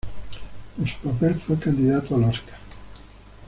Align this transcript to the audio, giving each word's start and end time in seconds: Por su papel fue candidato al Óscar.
Por 0.75 0.87
su 0.87 0.97
papel 0.97 1.35
fue 1.39 1.59
candidato 1.59 2.15
al 2.15 2.23
Óscar. 2.23 2.57